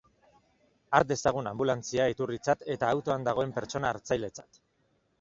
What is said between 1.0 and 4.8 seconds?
dezagun anbulantzia iturritzat eta autoan dagoen pertsona hartzailetzat.